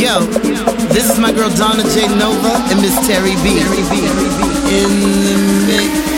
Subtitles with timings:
[0.00, 0.24] Yo,
[0.92, 2.08] this is my girl Donna J.
[2.18, 3.60] Nova and Miss Terry B.
[4.70, 4.90] In
[5.24, 5.36] the
[5.66, 6.09] mix.